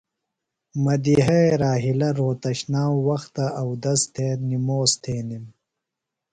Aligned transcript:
مدیحئے 0.83 1.43
راحلہ 1.61 2.09
روھتشنام 2.17 2.93
وختہ 3.07 3.45
اودس 3.61 4.01
تھےۡ 4.13 4.35
نِموس 4.47 4.91
تھینِم۔ 5.03 5.45